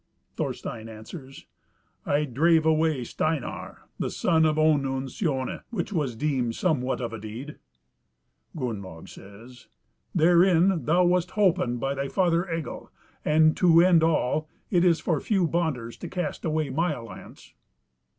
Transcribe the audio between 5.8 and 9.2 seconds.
was deemed somewhat of a deed." Gunnlaug